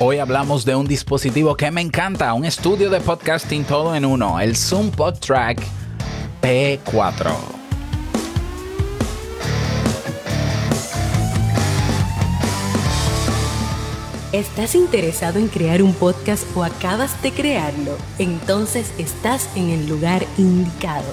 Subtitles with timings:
[0.00, 4.38] Hoy hablamos de un dispositivo que me encanta, un estudio de podcasting todo en uno,
[4.38, 5.60] el Zoom PodTrack
[6.40, 7.34] P4.
[14.30, 17.96] ¿Estás interesado en crear un podcast o acabas de crearlo?
[18.20, 21.12] Entonces estás en el lugar indicado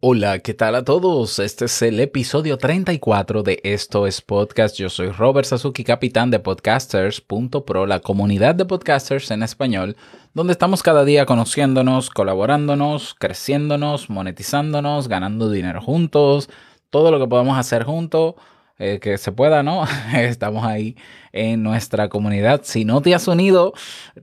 [0.00, 1.40] Hola, ¿qué tal a todos?
[1.40, 4.76] Este es el episodio 34 de Esto es Podcast.
[4.76, 9.96] Yo soy Robert Sasuki, capitán de podcasters.pro, la comunidad de podcasters en español,
[10.34, 16.48] donde estamos cada día conociéndonos, colaborándonos, creciéndonos, monetizándonos, ganando dinero juntos,
[16.90, 18.36] todo lo que podemos hacer juntos
[18.78, 19.84] eh, que se pueda, ¿no?
[20.14, 20.96] Estamos ahí
[21.32, 22.62] en nuestra comunidad.
[22.64, 23.74] Si no te has unido,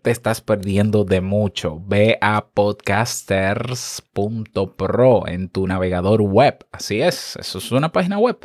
[0.01, 1.81] te estás perdiendo de mucho.
[1.85, 6.65] Ve a podcasters.pro en tu navegador web.
[6.71, 8.37] Así es, eso es una página web.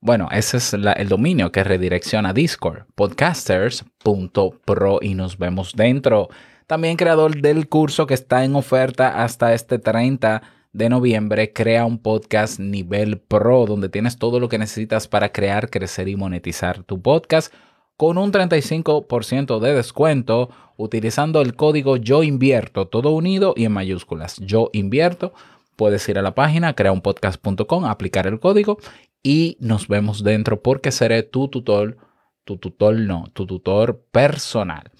[0.00, 6.28] Bueno, ese es el dominio que redirecciona Discord, podcasters.pro y nos vemos dentro.
[6.68, 10.40] También creador del curso que está en oferta hasta este 30
[10.72, 15.70] de noviembre, crea un podcast nivel pro donde tienes todo lo que necesitas para crear,
[15.70, 17.52] crecer y monetizar tu podcast
[17.96, 24.36] con un 35% de descuento utilizando el código yo invierto, todo unido y en mayúsculas.
[24.38, 25.32] Yo invierto.
[25.74, 28.78] Puedes ir a la página creaunpodcast.com, aplicar el código
[29.22, 31.96] y nos vemos dentro porque seré tu tutor,
[32.44, 34.90] tu tutor no, tu tutor personal.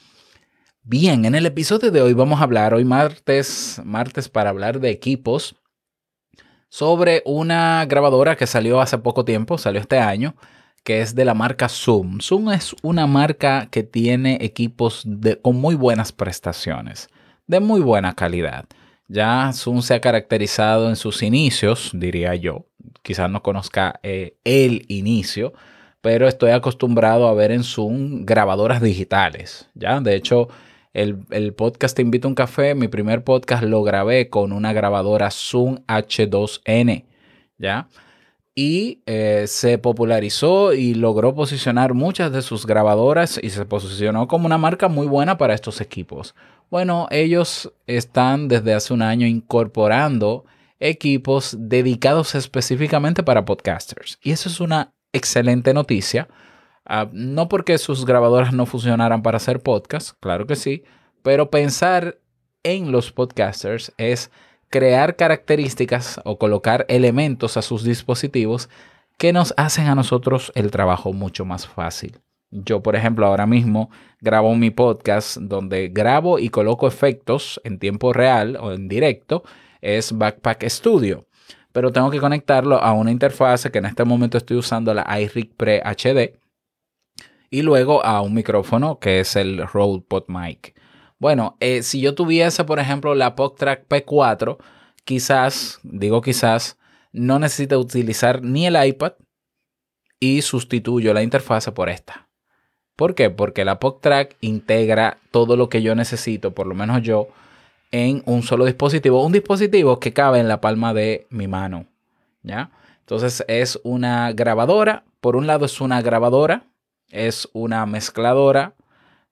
[0.82, 4.90] Bien, en el episodio de hoy vamos a hablar, hoy martes, martes para hablar de
[4.90, 5.54] equipos,
[6.68, 10.34] sobre una grabadora que salió hace poco tiempo, salió este año,
[10.84, 12.20] que es de la marca Zoom.
[12.20, 15.06] Zoom es una marca que tiene equipos
[15.42, 17.08] con muy buenas prestaciones,
[17.46, 18.66] de muy buena calidad.
[19.08, 22.66] Ya Zoom se ha caracterizado en sus inicios, diría yo.
[23.02, 25.54] Quizás no conozca eh, el inicio,
[26.02, 29.68] pero estoy acostumbrado a ver en Zoom grabadoras digitales.
[29.74, 30.48] Ya, de hecho,
[30.92, 35.30] el, podcast Te invito a un café, mi primer podcast lo grabé con una grabadora
[35.30, 37.04] Zoom H2N,
[37.58, 37.88] ¿ya?
[38.54, 44.46] Y eh, se popularizó y logró posicionar muchas de sus grabadoras y se posicionó como
[44.46, 46.34] una marca muy buena para estos equipos.
[46.68, 50.44] Bueno, ellos están desde hace un año incorporando
[50.80, 54.18] equipos dedicados específicamente para podcasters.
[54.22, 56.28] Y eso es una excelente noticia
[56.90, 60.84] Ah, no porque sus grabadoras no funcionaran para hacer podcast, claro que sí,
[61.22, 62.18] pero pensar
[62.62, 64.30] en los podcasters es
[64.70, 68.70] crear características o colocar elementos a sus dispositivos
[69.18, 72.20] que nos hacen a nosotros el trabajo mucho más fácil.
[72.50, 73.90] Yo, por ejemplo, ahora mismo
[74.22, 79.42] grabo mi podcast donde grabo y coloco efectos en tiempo real o en directo.
[79.82, 81.26] Es Backpack Studio.
[81.72, 85.54] Pero tengo que conectarlo a una interfase que en este momento estoy usando la iRig
[85.54, 86.47] Pre HD
[87.50, 90.74] y luego a un micrófono que es el Rode PodMic.
[91.18, 94.58] Bueno, eh, si yo tuviese, por ejemplo, la PodTrack P4,
[95.04, 96.78] quizás, digo quizás,
[97.12, 99.14] no necesite utilizar ni el iPad
[100.20, 102.28] y sustituyo la interfase por esta.
[102.94, 103.30] ¿Por qué?
[103.30, 107.28] Porque la PodTrack integra todo lo que yo necesito, por lo menos yo,
[107.90, 109.24] en un solo dispositivo.
[109.24, 111.86] Un dispositivo que cabe en la palma de mi mano.
[112.42, 112.70] ¿Ya?
[113.00, 115.04] Entonces es una grabadora.
[115.20, 116.64] Por un lado es una grabadora
[117.10, 118.74] es una mezcladora.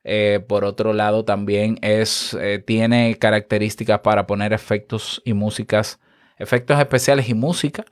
[0.05, 5.99] Eh, por otro lado, también es, eh, tiene características para poner efectos y músicas,
[6.39, 7.85] efectos especiales y música,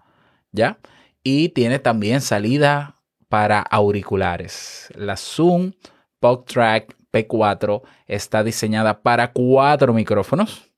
[0.53, 0.79] ¿ya?
[1.23, 2.95] Y tiene también salida
[3.29, 4.93] para auriculares.
[4.95, 5.73] La Zoom
[6.21, 10.71] PodTrack P4 está diseñada para cuatro micrófonos,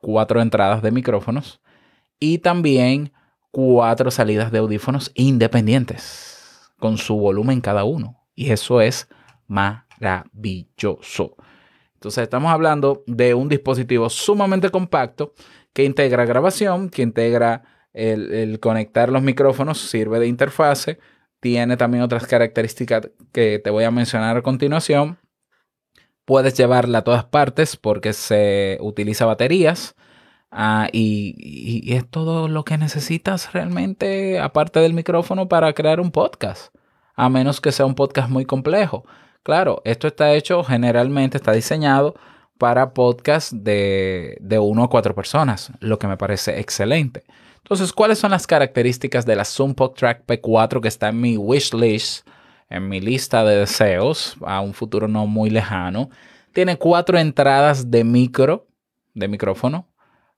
[0.00, 1.60] cuatro entradas de micrófonos
[2.18, 3.12] y también
[3.50, 8.19] cuatro salidas de audífonos independientes con su volumen cada uno.
[8.40, 9.06] Y eso es
[9.48, 11.36] maravilloso.
[11.92, 15.34] Entonces estamos hablando de un dispositivo sumamente compacto
[15.74, 20.98] que integra grabación, que integra el, conectar los micrófonos, sirve de interfase,
[21.38, 25.18] tiene también otras características que te voy a mencionar a continuación.
[26.24, 29.96] Puedes llevarla a todas partes porque se utiliza baterías.
[30.50, 36.10] Ah, y, y, es todo lo que necesitas realmente, aparte del micrófono, para crear un
[36.10, 36.74] podcast
[37.20, 39.04] a menos que sea un podcast muy complejo.
[39.42, 42.14] Claro, esto está hecho generalmente, está diseñado
[42.56, 47.24] para podcasts de, de uno a cuatro personas, lo que me parece excelente.
[47.58, 51.74] Entonces, ¿cuáles son las características de la Zoom Track P4 que está en mi wish
[51.74, 52.26] list,
[52.70, 56.08] en mi lista de deseos a un futuro no muy lejano?
[56.54, 58.66] Tiene cuatro entradas de micro,
[59.12, 59.88] de micrófono,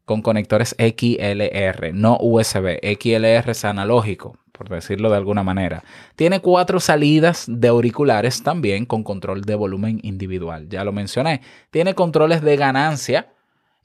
[0.05, 2.81] con conectores XLR, no USB.
[2.82, 5.82] XLR es analógico, por decirlo de alguna manera.
[6.14, 10.69] Tiene cuatro salidas de auriculares también con control de volumen individual.
[10.69, 11.40] Ya lo mencioné.
[11.70, 13.32] Tiene controles de ganancia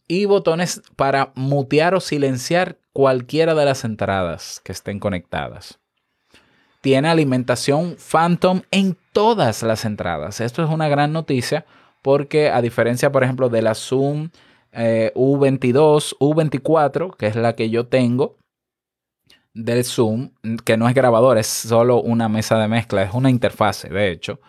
[0.08, 5.80] y botones para mutear o silenciar cualquiera de las entradas que estén conectadas.
[6.82, 10.42] Tiene alimentación Phantom en todas las entradas.
[10.42, 11.66] Esto es una gran noticia
[12.02, 14.30] porque a diferencia, por ejemplo, de la Zoom
[14.74, 18.38] U22, eh, U24, que es la que yo tengo
[19.58, 20.32] del Zoom,
[20.64, 24.40] que no es grabador, es solo una mesa de mezcla, es una interfase, de hecho,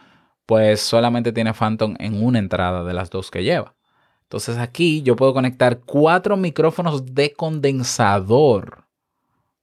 [0.46, 3.74] pues solamente tiene Phantom en una entrada de las dos que lleva.
[4.22, 8.84] Entonces aquí yo puedo conectar cuatro micrófonos de condensador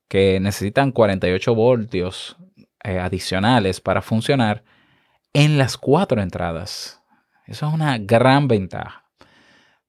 [0.07, 2.35] que necesitan 48 voltios
[2.83, 4.63] eh, adicionales para funcionar
[5.33, 7.01] en las cuatro entradas.
[7.45, 9.04] Eso es una gran ventaja.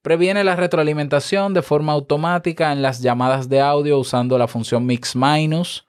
[0.06, 5.17] Previene la retroalimentación de forma automática en las llamadas de audio usando la función Mix
[5.17, 5.85] Minus.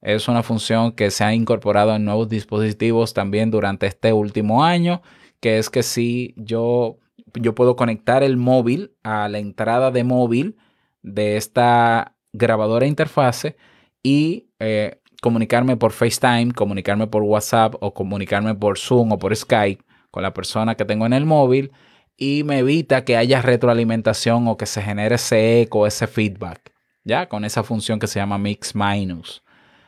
[0.00, 5.02] Es una función que se ha incorporado en nuevos dispositivos también durante este último año,
[5.40, 7.00] que es que si yo,
[7.34, 10.56] yo puedo conectar el móvil a la entrada de móvil
[11.02, 13.58] de esta grabadora interfase
[14.02, 19.84] y eh, comunicarme por FaceTime, comunicarme por WhatsApp o comunicarme por Zoom o por Skype
[20.10, 21.72] con la persona que tengo en el móvil
[22.20, 26.72] y me evita que haya retroalimentación o que se genere ese eco, ese feedback,
[27.02, 27.30] ¿ya?
[27.30, 29.42] Con esa función que se llama Mix Minus.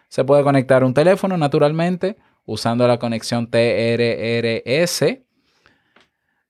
[0.08, 5.18] Se puede conectar un teléfono naturalmente usando la conexión TRRS.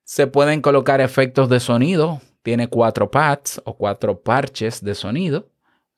[0.04, 2.20] Se pueden colocar efectos de sonido.
[2.42, 5.52] Tiene cuatro pads o cuatro parches de sonido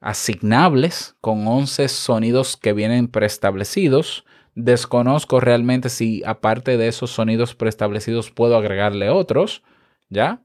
[0.05, 4.25] asignables con 11 sonidos que vienen preestablecidos.
[4.55, 9.63] Desconozco realmente si aparte de esos sonidos preestablecidos puedo agregarle otros.
[10.09, 10.43] ¿Ya?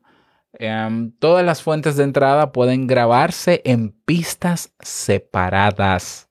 [0.54, 6.30] Em, todas las fuentes de entrada pueden grabarse en pistas separadas.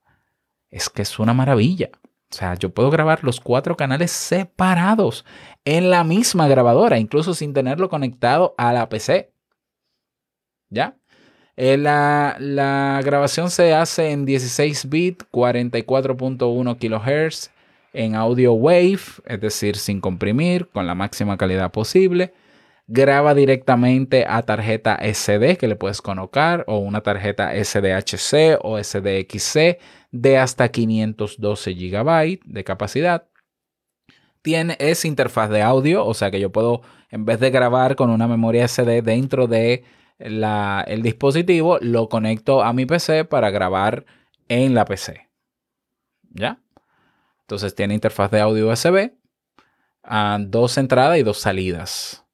[0.71, 1.91] Es que es una maravilla.
[2.31, 5.25] O sea, yo puedo grabar los cuatro canales separados
[5.65, 9.33] en la misma grabadora, incluso sin tenerlo conectado a la PC.
[10.69, 10.97] ¿Ya?
[11.57, 17.51] Eh, la, la, grabación se hace en 16 bits, 44.1 kHz,
[17.95, 22.35] en audio wave, es decir, sin comprimir, con la máxima calidad posible
[22.89, 29.79] graba directamente a tarjeta SD que le puedes colocar o una tarjeta SDHC o SDXC
[30.11, 33.29] de hasta 512 GB de capacidad.
[34.41, 36.81] Tiene esa interfaz de audio, o sea que yo puedo,
[37.11, 39.85] en vez de grabar con una memoria SD dentro de
[40.19, 44.07] el dispositivo, lo conecto a mi PC para grabar
[44.49, 45.29] en la PC.
[46.31, 46.61] ¿Ya?
[47.43, 49.13] Entonces tiene interfaz de audio USB,
[50.03, 52.28] ah, dos entradas y dos salidas.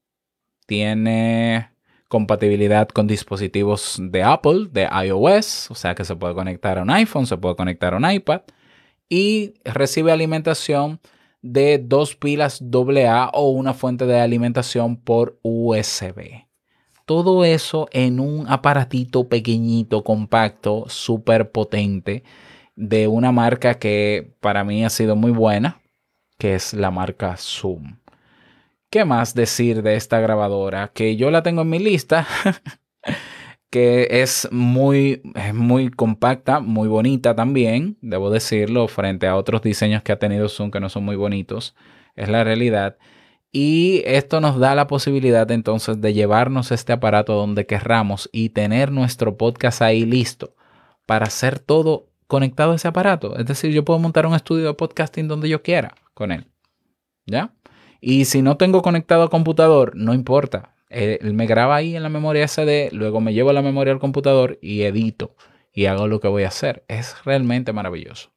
[0.67, 1.71] Tiene
[2.09, 6.91] compatibilidad con dispositivos de Apple, de iOS, o sea que se puede conectar a un
[6.91, 8.43] iPhone, se puede conectar a un iPad
[9.09, 11.01] y recibe alimentación
[11.43, 16.47] de dos pilas AA o una fuente de alimentación por USB.
[17.05, 22.25] Todo eso en un aparatito pequeñito, compacto, súper potente,
[22.77, 25.83] de una marca que para mí ha sido muy buena,
[26.39, 27.99] que es la marca Zoom.
[28.95, 30.93] ¿Qué más decir de esta grabadora?
[30.95, 32.29] Que yo la tengo en mi lista,
[33.69, 35.21] que es muy,
[35.53, 40.71] muy compacta, muy bonita también, debo decirlo, frente a otros diseños que ha tenido Zoom
[40.71, 41.75] que no son muy bonitos,
[42.15, 42.97] es la realidad.
[43.51, 48.93] Y esto nos da la posibilidad entonces de llevarnos este aparato donde querramos y tener
[48.93, 50.55] nuestro podcast ahí listo
[51.05, 53.37] para hacer todo conectado a ese aparato.
[53.37, 56.47] Es decir, yo puedo montar un estudio de podcasting donde yo quiera con él.
[57.27, 57.53] ¿Ya?
[58.07, 60.75] Y si no tengo conectado al computador, no importa.
[60.91, 63.99] Eh, él me graba ahí en la memoria SD, luego me llevo la memoria al
[63.99, 65.35] computador y edito
[65.73, 66.85] y hago lo que voy a hacer.
[66.87, 68.29] Es realmente maravilloso.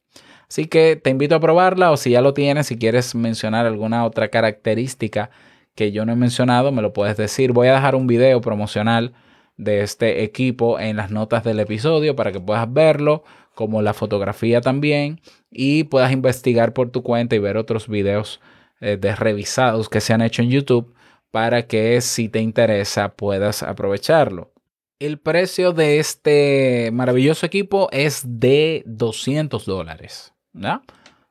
[0.47, 4.05] Así que te invito a probarla o si ya lo tienes, si quieres mencionar alguna
[4.05, 5.31] otra característica
[5.75, 7.51] que yo no he mencionado, me lo puedes decir.
[7.51, 9.15] Voy a dejar un video promocional
[9.57, 14.61] de este equipo en las notas del episodio para que puedas verlo, como la fotografía
[14.61, 15.19] también,
[15.51, 18.39] y puedas investigar por tu cuenta y ver otros videos
[18.79, 20.93] eh, de revisados que se han hecho en YouTube
[21.31, 24.51] para que si te interesa puedas aprovecharlo.
[24.99, 30.33] El precio de este maravilloso equipo es de 200 dólares.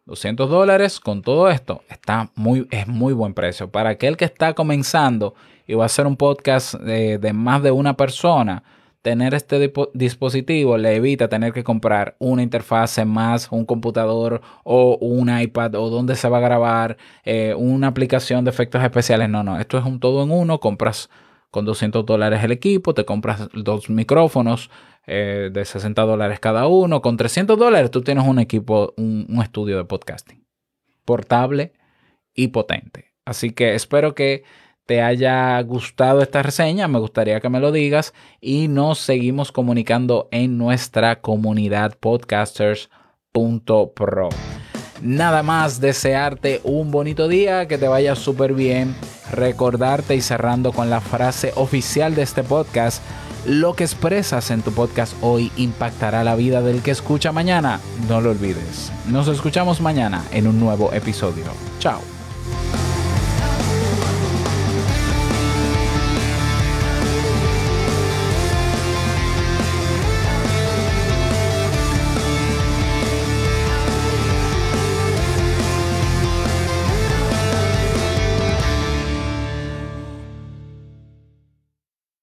[0.05, 3.71] 200 dólares con todo esto está muy, es muy buen precio.
[3.71, 5.35] Para aquel que está comenzando
[5.67, 8.62] y va a hacer un podcast de, de más de una persona,
[9.03, 15.29] tener este dispositivo le evita tener que comprar una interfase más, un computador o un
[15.38, 19.29] iPad o donde se va a grabar, eh, una aplicación de efectos especiales.
[19.29, 20.61] No, no, esto es un todo en uno.
[20.61, 21.09] Compras
[21.50, 24.71] con 200 dólares el equipo, te compras dos micrófonos
[25.07, 27.00] eh, de 60 dólares cada uno.
[27.00, 30.47] Con 300 dólares tú tienes un equipo, un estudio de podcasting
[31.07, 31.73] portable
[32.35, 33.15] y potente.
[33.25, 34.45] Así que espero que
[34.87, 40.28] te haya gustado esta reseña, me gustaría que me lo digas y nos seguimos comunicando
[40.31, 44.28] en nuestra comunidad podcasters.pro.
[45.02, 48.95] Nada más desearte un bonito día, que te vaya súper bien,
[49.31, 53.02] recordarte y cerrando con la frase oficial de este podcast,
[53.45, 57.81] lo que expresas en tu podcast hoy impactará la vida del que escucha mañana.
[58.09, 58.90] No lo olvides.
[59.09, 61.45] Nos escuchamos mañana en un nuevo episodio.
[61.78, 62.15] Chao.